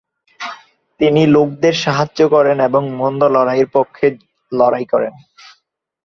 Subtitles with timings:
[0.99, 4.07] তিনি লোকদের সাহায্য করেন এবং মন্দ লড়াইয়ের পক্ষে
[4.51, 5.13] লড়াই করেন।